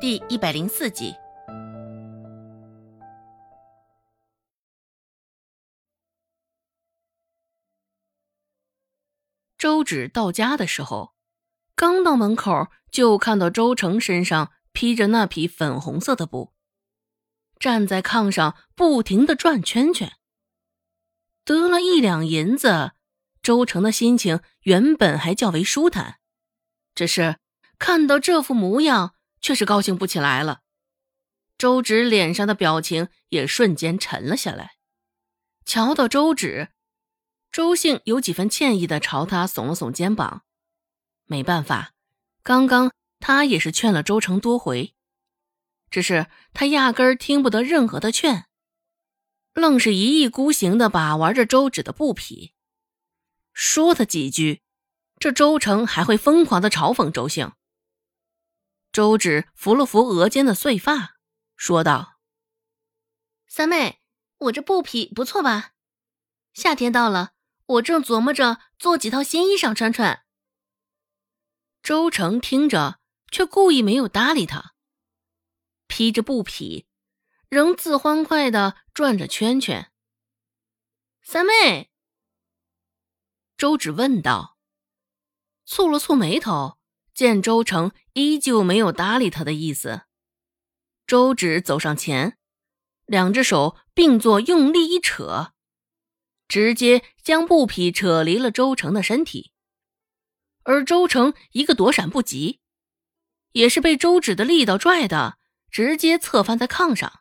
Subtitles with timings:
[0.00, 1.14] 第一百零四集。
[9.58, 11.12] 周芷到家的时候，
[11.74, 16.54] 刚到门口就看到周成身上披着那匹粉红色的布，
[17.58, 20.10] 站在炕上不停的转圈圈。
[21.44, 22.92] 得了一两银子，
[23.42, 26.20] 周成的心情原本还较为舒坦，
[26.94, 27.36] 只是
[27.78, 30.60] 看到这副模样，却是高兴不起来了。
[31.58, 34.72] 周芷脸上的表情也瞬间沉了下来。
[35.64, 36.68] 瞧到周芷。
[37.52, 40.44] 周兴有几分歉意的朝他耸了耸肩膀，
[41.26, 41.94] 没办法，
[42.44, 44.94] 刚刚他也是劝了周成多回，
[45.90, 48.46] 只是他压根儿听不得任何的劝，
[49.52, 52.54] 愣是一意孤行的把玩着周芷的布匹，
[53.52, 54.62] 说他几句，
[55.18, 57.50] 这周成还会疯狂的嘲讽周兴。
[58.92, 61.16] 周芷扶了扶额间的碎发，
[61.56, 62.18] 说道
[63.46, 64.00] ：“三妹，
[64.38, 65.72] 我这布匹不错吧？
[66.52, 67.32] 夏天到了。”
[67.70, 70.24] 我正琢磨着做几套新衣裳穿穿。
[71.84, 72.98] 周成听着，
[73.30, 74.74] 却故意没有搭理他，
[75.86, 76.88] 披着布匹，
[77.48, 79.92] 仍自欢快的转着圈圈。
[81.22, 81.92] 三妹，
[83.56, 84.58] 周芷问道，
[85.64, 86.79] 蹙了蹙眉头，
[87.14, 90.02] 见周成依旧没有搭理他的意思，
[91.06, 92.38] 周芷走上前，
[93.06, 95.52] 两只手并作用力一扯。
[96.48, 99.52] 直接将布匹扯离了周成的身体，
[100.64, 102.58] 而周成一个躲闪不及，
[103.52, 105.38] 也是被周芷的力道拽的，
[105.70, 107.20] 直接侧翻在炕上。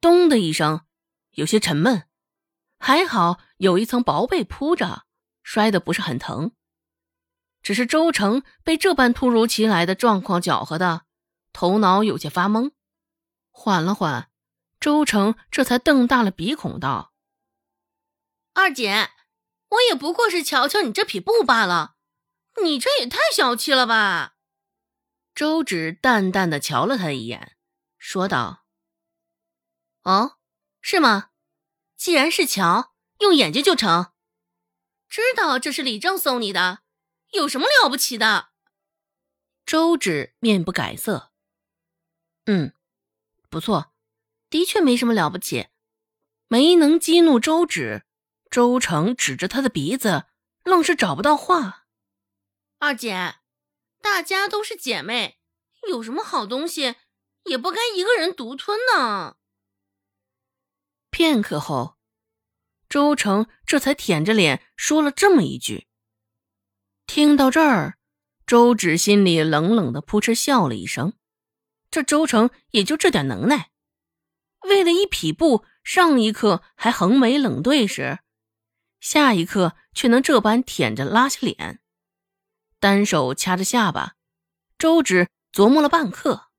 [0.00, 0.86] 咚的一声，
[1.32, 2.08] 有些沉闷，
[2.78, 5.04] 还好有一层薄被铺着，
[5.42, 6.52] 摔得不是很疼。
[7.68, 11.02] 只是周成被这般突如其来的状况搅和的，
[11.52, 12.70] 头脑有些发懵。
[13.50, 14.30] 缓了缓，
[14.80, 17.12] 周成这才瞪大了鼻孔道。
[18.54, 19.10] 二姐，
[19.68, 21.96] 我也不过是瞧瞧你这匹布罢了，
[22.62, 24.36] 你这也太小气了吧？
[25.34, 27.54] 周芷淡淡的瞧了他一眼，
[27.98, 28.64] 说道
[30.04, 30.38] ：“哦，
[30.80, 31.32] 是吗？
[31.98, 34.12] 既然是瞧，用眼睛就成。
[35.06, 36.78] 知道这是李正送你的，
[37.32, 38.50] 有什么了不起的？”
[39.66, 41.32] 周芷面不改色
[42.46, 42.74] ：“嗯，
[43.50, 43.92] 不错，
[44.48, 45.68] 的确没什么了不起。”
[46.50, 48.06] 没能激怒周芷。
[48.50, 50.24] 周成指着他的鼻子，
[50.64, 51.86] 愣是找不到话。
[52.78, 53.40] 二姐，
[54.00, 55.38] 大家都是姐妹，
[55.90, 56.96] 有什么好东西
[57.44, 59.36] 也不该一个人独吞呢。
[61.10, 61.98] 片刻后，
[62.88, 65.87] 周成这才舔着脸说了这么一句。
[67.08, 67.96] 听到这儿，
[68.46, 71.14] 周芷心里冷冷的扑哧笑了一声。
[71.90, 73.70] 这周成也就这点能耐，
[74.68, 78.18] 为了一匹布，上一刻还横眉冷对时。
[79.00, 81.80] 下一刻却能这般舔着拉下脸，
[82.78, 84.12] 单手掐着下巴，
[84.76, 86.50] 周芷琢磨了半刻，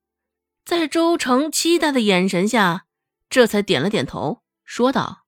[0.66, 2.88] 在周成期待的眼神下，
[3.30, 5.28] 这才点了点头，说道：“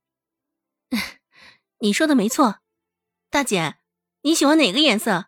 [1.77, 2.61] 你说的没错，
[3.29, 3.75] 大姐，
[4.21, 5.27] 你喜欢哪个颜色？”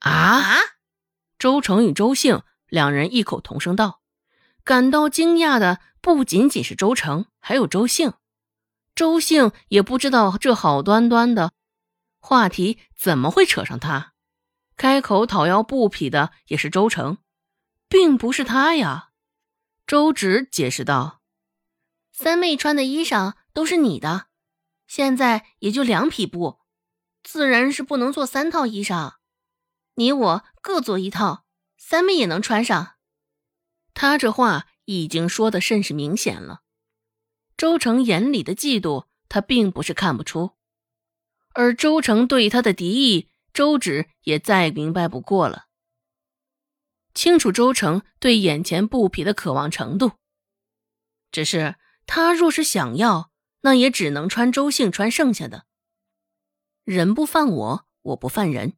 [0.00, 0.56] 啊！
[1.38, 4.00] 周成与周兴两人异口同声道，
[4.62, 8.14] 感到惊讶的不仅仅是周成，还有周兴。
[8.94, 11.52] 周兴也不知道这好端端的
[12.20, 14.12] 话题怎么会扯上他，
[14.76, 17.18] 开口讨要布匹的也是周成，
[17.88, 19.10] 并不是他呀。
[19.86, 21.20] 周芷解释道
[22.12, 24.28] ：“三妹穿的衣裳都是你的，
[24.86, 26.60] 现在也就两匹布，
[27.24, 29.14] 自然是不能做三套衣裳。
[29.94, 31.44] 你我各做一套，
[31.76, 32.94] 三妹也能穿上。”
[33.94, 36.60] 他这话已经说的甚是明显了。
[37.56, 40.56] 周成眼里的嫉妒，他并不是看不出；
[41.54, 45.66] 而周成对他的敌意，周芷也再明白不过了。
[47.14, 50.12] 清楚周成对眼前布匹的渴望程度，
[51.30, 53.30] 只是他若是想要，
[53.60, 55.66] 那也只能穿周姓穿剩下的。
[56.84, 58.76] 人不犯我，我不犯人。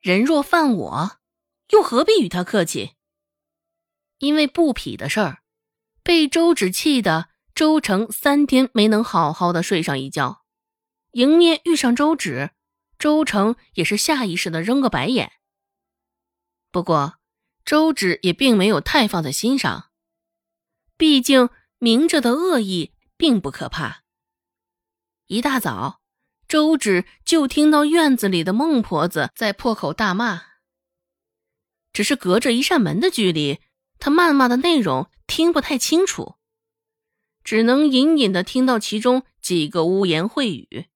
[0.00, 1.18] 人若犯我，
[1.70, 2.96] 又何必与他客气？
[4.18, 5.42] 因为布匹的事儿。
[6.02, 10.44] 被周芷气的周成三天没能好好的睡上一觉，
[11.12, 12.50] 迎面遇上周芷，
[12.96, 15.32] 周成也是下意识的扔个白眼。
[16.70, 17.18] 不过
[17.64, 19.90] 周芷也并没有太放在心上，
[20.96, 21.48] 毕竟
[21.78, 24.04] 明着的恶意并不可怕。
[25.26, 26.00] 一大早，
[26.48, 30.42] 周芷就听到院子里的孟婆子在破口大骂。
[31.92, 33.60] 只是隔着一扇门的距离，
[33.98, 36.36] 他谩骂的内容听不太清楚，
[37.42, 40.86] 只能隐隐的听到其中几个污言秽语。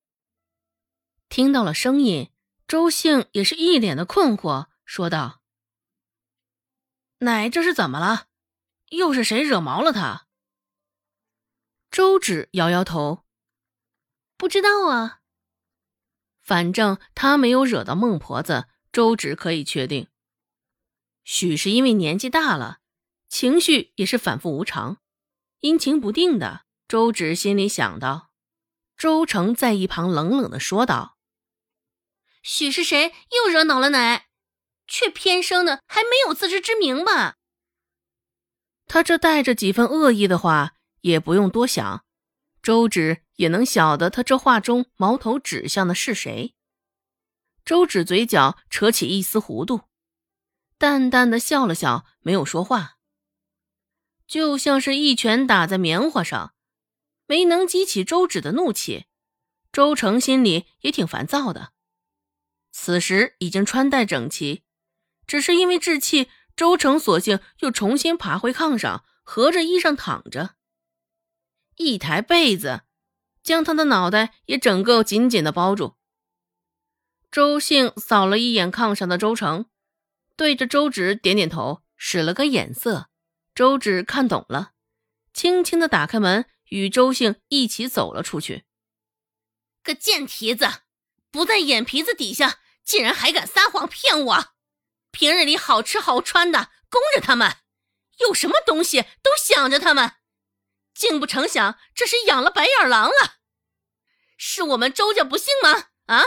[1.28, 2.30] 听到了声音，
[2.68, 5.40] 周兴也是一脸的困惑，说道
[7.20, 8.26] ：“奶，这是怎么了？
[8.90, 10.26] 又是谁惹毛了他？”
[11.90, 13.24] 周芷摇摇头，
[14.36, 15.19] 不知道啊。
[16.50, 20.08] 反正他没有惹到孟婆子，周芷可以确定。
[21.22, 22.78] 许是因为年纪大了，
[23.28, 24.96] 情绪也是反复无常、
[25.60, 26.62] 阴晴不定的。
[26.88, 28.32] 周芷心里想到，
[28.96, 31.18] 周成在一旁冷冷的说道
[32.42, 34.26] ：“许是谁又惹恼了奶？
[34.88, 37.36] 却偏生的还没有自知之明吧？”
[38.90, 40.72] 他这带着几分恶意的话，
[41.02, 42.04] 也不用多想，
[42.62, 46.54] 周芷也能晓得他这话中矛头指向的是谁。
[47.64, 49.82] 周芷嘴角扯起一丝弧度。
[50.78, 52.96] 淡淡的笑了笑，没有说话，
[54.26, 56.54] 就像是一拳打在棉花上，
[57.26, 59.04] 没能激起周芷的怒气。
[59.72, 61.72] 周成心里也挺烦躁的。
[62.72, 64.64] 此时已经穿戴整齐，
[65.26, 70.56] 只是因为置气，周成索性又重新爬回炕上，合着衣裳躺着。
[71.80, 72.82] 一抬被子，
[73.42, 75.96] 将他的脑袋也整个紧紧的包住。
[77.30, 79.64] 周兴扫了一眼炕上的周成。
[80.36, 83.08] 对着周芷点点头，使了个眼色。
[83.54, 84.72] 周芷看懂了，
[85.32, 88.64] 轻轻的打开门，与周兴一起走了出去。
[89.82, 90.66] 个贱蹄子，
[91.30, 94.46] 不在眼皮子底下，竟然还敢撒谎骗我！
[95.10, 97.56] 平日里好吃好穿的供着他们，
[98.18, 100.12] 有什么东西都想着他们，
[101.00, 103.36] 竟不成想这是养了白眼狼了。
[104.36, 105.86] 是我们周家不幸吗？
[106.04, 106.22] 啊，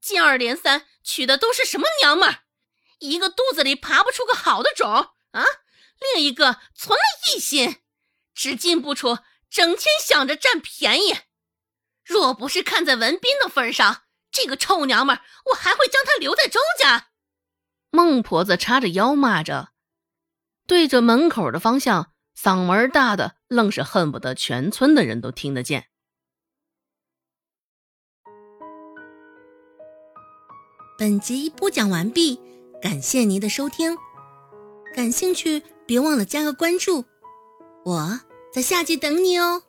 [0.00, 2.44] 接二连三娶的都是什么娘们儿？
[3.00, 4.90] 一个肚子里爬不出个好的种
[5.32, 5.44] 啊！
[6.14, 7.82] 另一个存了异心，
[8.34, 9.18] 只进不出，
[9.50, 11.18] 整天想着占便宜。
[12.02, 15.20] 若不是看在文斌的份上，这个臭娘们，
[15.50, 17.08] 我还会将她留在周家。
[17.90, 19.72] 孟婆子叉着腰骂着，
[20.66, 25.86] 对着门口的方向，嗓门大的愣是恨不得全村的人都听得见。
[30.98, 32.40] 本集播讲完毕。
[32.82, 33.96] 感谢您的收听，
[34.94, 37.06] 感兴趣别忘了加个关注，
[37.82, 38.20] 我
[38.52, 39.62] 在下集等你哦。